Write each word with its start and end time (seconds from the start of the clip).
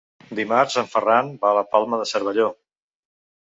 Dimarts 0.37 0.77
en 0.83 0.89
Ferran 0.93 1.29
va 1.45 1.51
a 1.53 1.59
la 1.59 1.65
Palma 1.75 2.01
de 2.01 2.09
Cervelló. 2.15 2.51